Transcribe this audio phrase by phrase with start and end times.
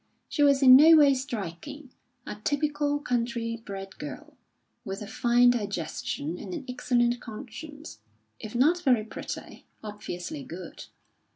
[0.27, 1.91] She was in no way striking;
[2.25, 4.35] a typical, country bred girl,
[4.83, 7.99] with a fine digestion and an excellent conscience;
[8.39, 10.85] if not very pretty, obviously good.